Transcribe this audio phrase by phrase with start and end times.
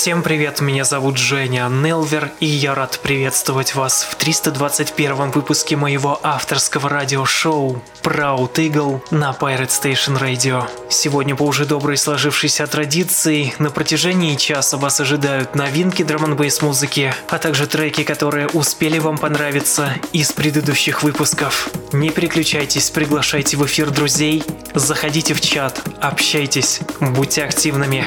[0.00, 6.18] Всем привет, меня зовут Женя Нелвер, и я рад приветствовать вас в 321 выпуске моего
[6.22, 10.66] авторского радиошоу Proud Eagle на Pirate Station Radio.
[10.88, 17.14] Сегодня по уже доброй сложившейся традиции на протяжении часа вас ожидают новинки драм н музыки,
[17.28, 21.68] а также треки, которые успели вам понравиться из предыдущих выпусков.
[21.92, 28.06] Не переключайтесь, приглашайте в эфир друзей, заходите в чат, общайтесь, будьте активными.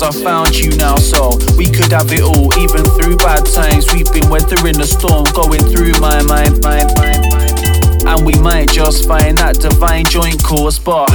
[0.00, 3.84] Cause I found you now, so we could have it all, even through bad times.
[3.92, 8.08] We've been weathering the storm, going through my mind, mind, mind, mind.
[8.08, 11.12] And we might just find that divine joint course, but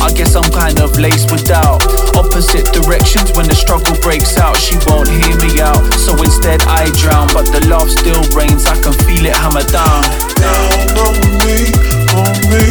[0.00, 1.84] I guess I'm kind of laced with doubt.
[2.16, 5.84] Opposite directions when the struggle breaks out, she won't hear me out.
[6.00, 8.64] So instead, I drown, but the love still reigns.
[8.64, 10.08] I can feel it hammer down.
[10.40, 10.72] Down
[11.04, 11.14] on
[11.44, 11.68] me,
[12.16, 12.64] on me.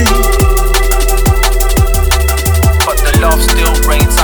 [2.81, 4.20] But the love still reigns.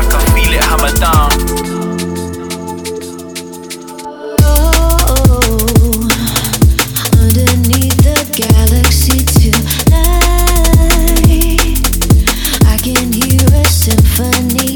[4.43, 6.09] Oh,
[7.17, 10.11] underneath the galaxy tonight,
[12.65, 14.66] I can hear a symphony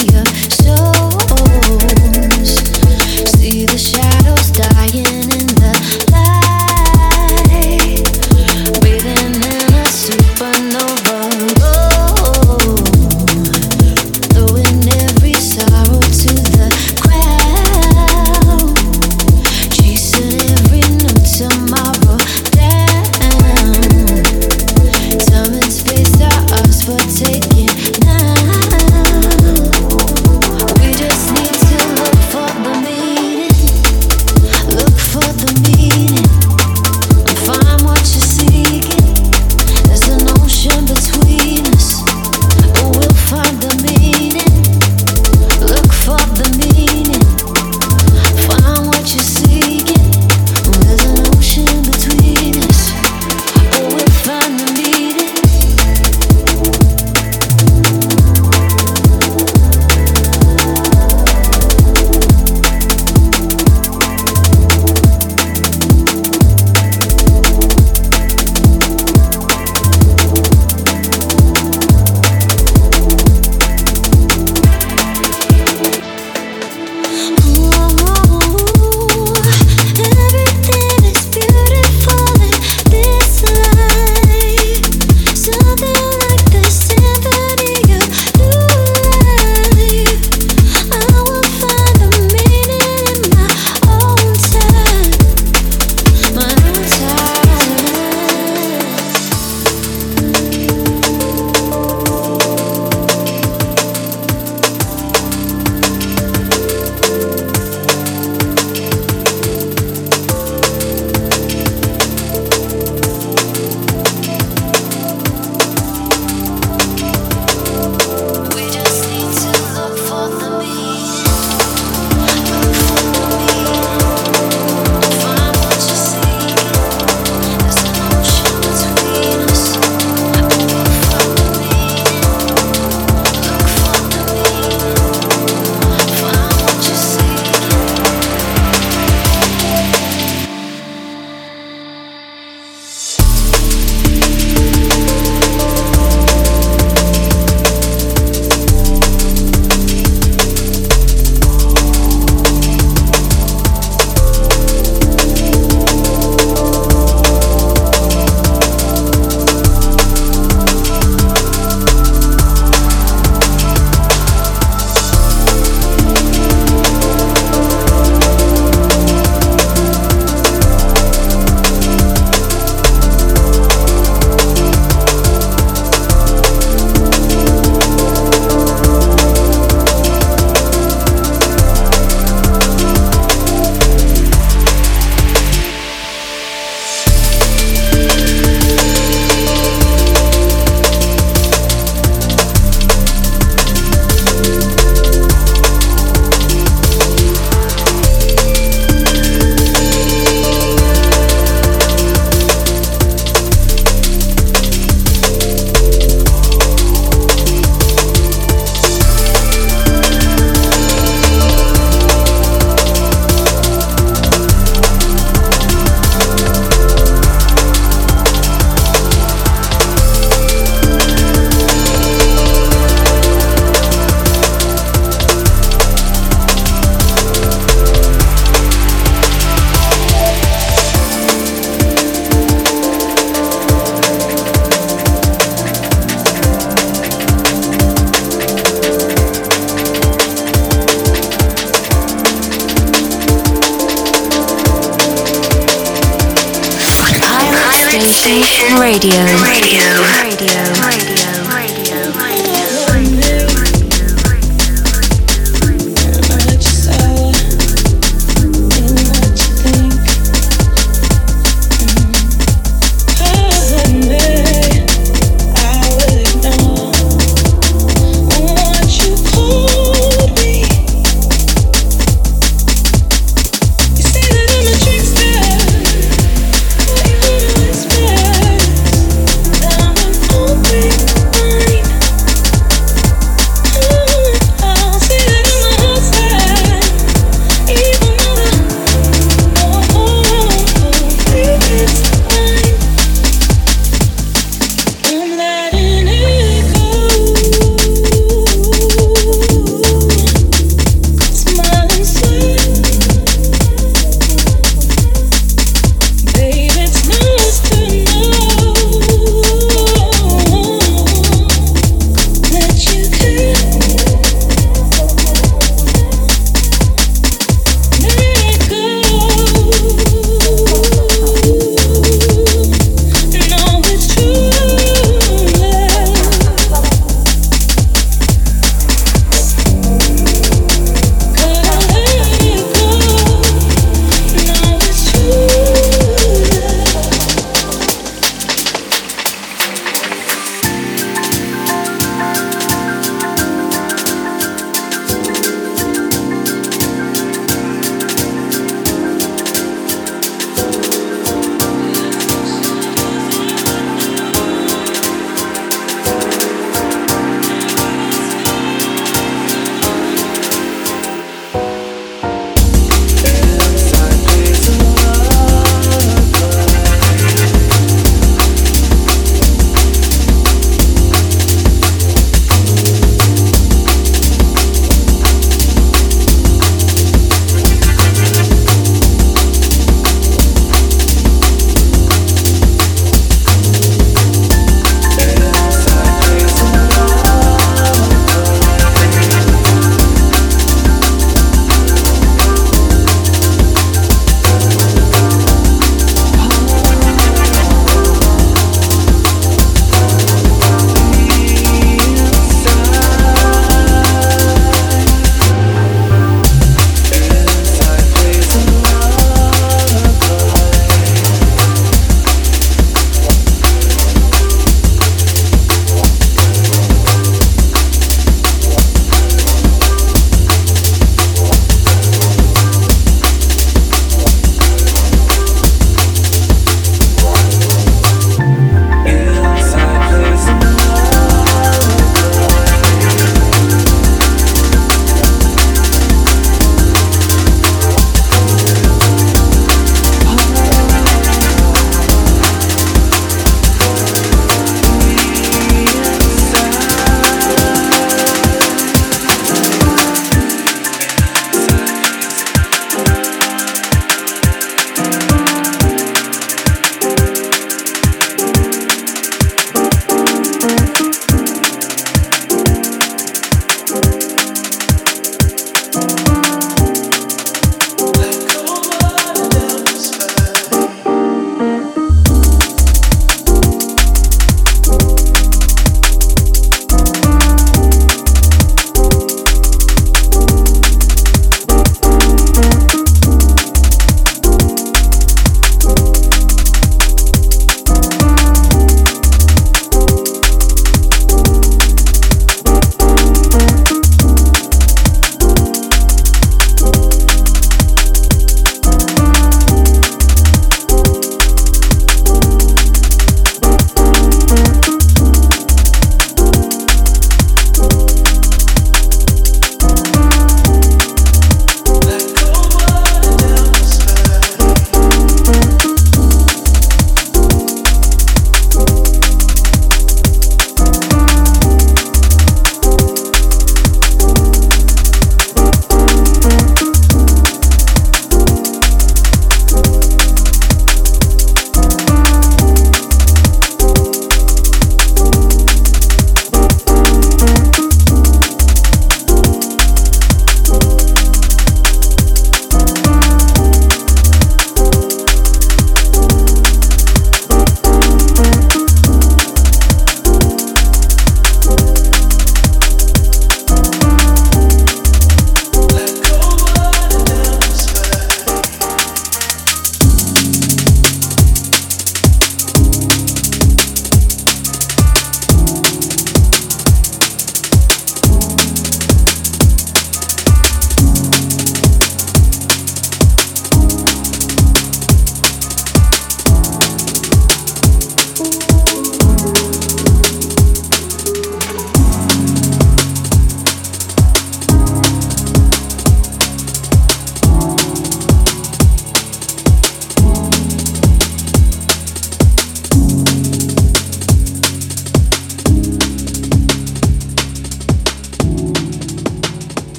[248.92, 249.10] Radio.
[249.39, 249.70] Radio.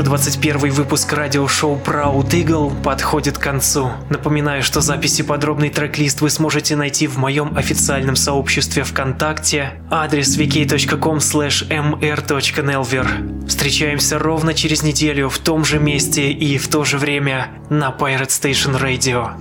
[0.00, 3.90] 321 выпуск радиошоу Proud Eagle подходит к концу.
[4.08, 11.18] Напоминаю, что записи подробный трек-лист вы сможете найти в моем официальном сообществе ВКонтакте, адрес wiki.com
[11.18, 13.06] mr.nelver.
[13.46, 18.28] Встречаемся ровно через неделю в том же месте и в то же время на Pirate
[18.28, 19.32] Station Radio.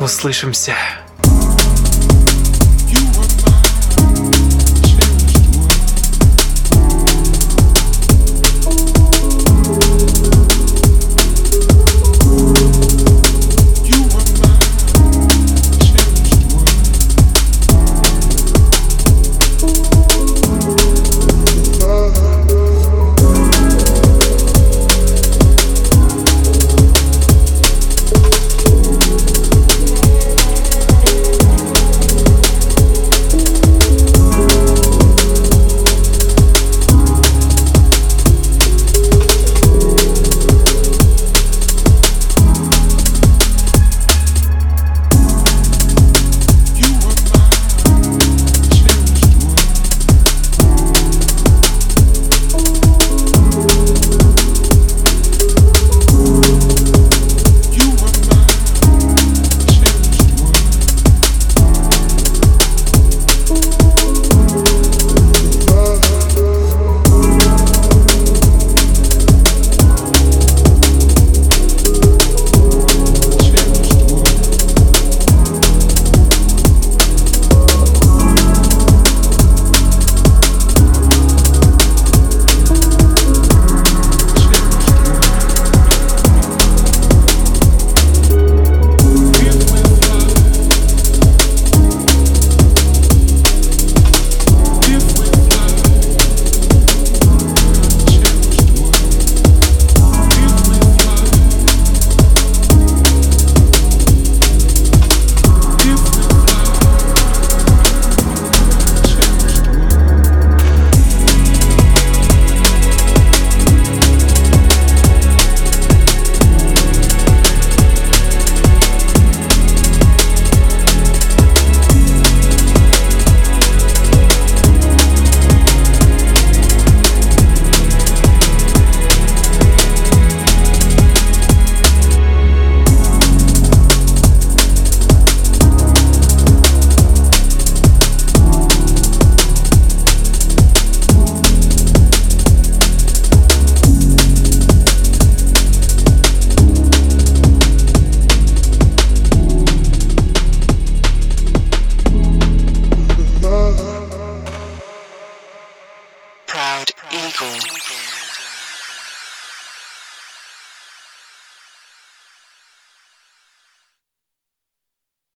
[0.00, 0.74] Услышимся.